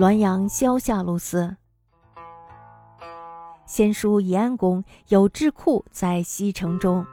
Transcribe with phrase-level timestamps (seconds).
[0.00, 1.58] 滦阳萧下路司。
[3.66, 7.04] 先书延安宫有智库在西城中，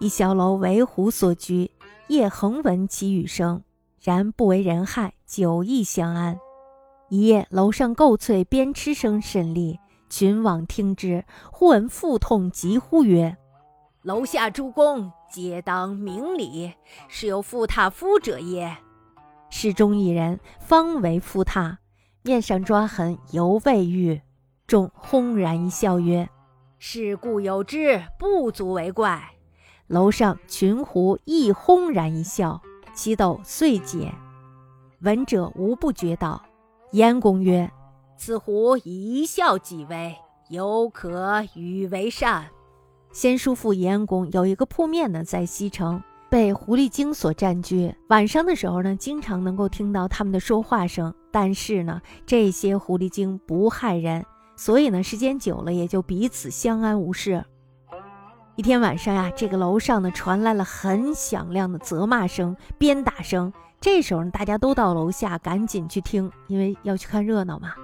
[0.00, 1.70] 一小楼为虎所居，
[2.08, 3.62] 夜恒闻其语声，
[4.02, 6.38] 然不为人害，久亦相安。
[7.08, 9.80] 一夜，楼上构翠鞭笞声甚厉，
[10.10, 13.34] 群往听之，忽闻腹痛，急呼曰
[14.04, 16.74] ：“楼下诸公皆当明礼，
[17.08, 18.76] 是有负榻夫者也。”
[19.48, 21.78] 室中一人方为夫榻，
[22.26, 24.20] 面上抓痕犹未愈。
[24.66, 26.28] 众轰然一笑曰
[26.76, 29.22] ：“是故有之，不足为怪。”
[29.86, 32.60] 楼上群狐亦轰然一笑，
[32.92, 34.12] 其斗遂解。
[35.02, 36.42] 闻者无不觉道。
[36.90, 37.70] 燕公曰
[38.18, 40.16] ：“此狐以一笑即威，
[40.48, 42.48] 犹可与为善。”
[43.12, 47.94] 先叔父燕公有一个铺面呢，在西城被狐狸精所占据。
[48.08, 51.12] 晚上的时候呢，经常能够听到他们的说话声。
[51.30, 54.24] 但是呢，这些狐狸精不害人，
[54.56, 57.44] 所以呢，时间久了也就彼此相安无事。
[58.54, 63.52] 一天晚上呀，这个楼上呢传来了很响亮的责骂声、鞭打声。
[63.82, 67.74] 这时候呢，大家都到楼下，赶紧去听，因为要去看热闹嘛。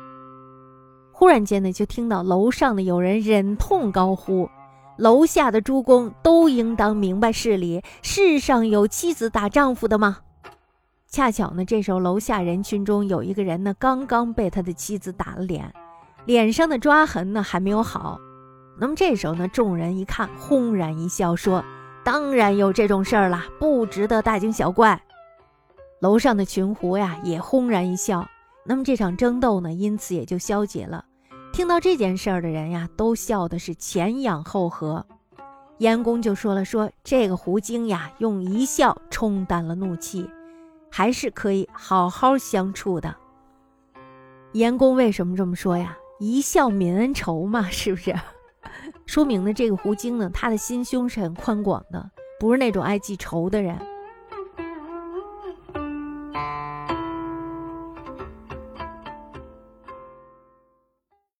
[1.12, 4.48] 忽然间呢，就听到楼上的有人忍痛高呼
[4.96, 10.18] ：“楼下的诸公都应当明白事理，世上有妻子打丈夫的吗？”
[11.08, 15.70] 恰巧呢，这时候楼下人群中有一个人呢，刚刚被他的妻子打了脸，
[16.24, 18.18] 脸上的抓痕呢还没有好。
[18.80, 21.62] 那么这时候呢，众人一看，轰然一笑，说
[22.02, 24.98] ：“当然有这种事儿了，不值得大惊小怪。”
[26.00, 28.26] 楼上的群狐呀，也轰然一笑。
[28.64, 31.04] 那么这场争斗呢，因此也就消解了。
[31.52, 35.04] 听到这件事儿的人呀，都笑的是前仰后合。
[35.78, 40.28] 燕公就说了：“说这个狐精呀，用一笑冲淡了怒气，
[40.90, 43.14] 还是可以好好相处的。”
[44.54, 45.96] 燕公为什么这么说呀？
[46.18, 48.14] 一笑泯恩仇嘛，是不是？
[49.04, 52.10] 说明呢，这个狐精呢，他的心胸是很宽广的，
[52.40, 53.78] 不是那种爱记仇的人。